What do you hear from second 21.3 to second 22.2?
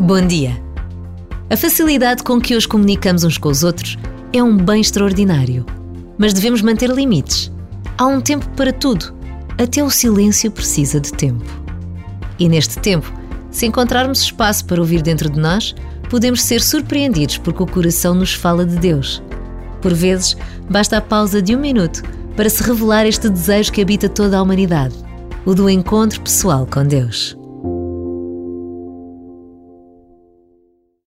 de um minuto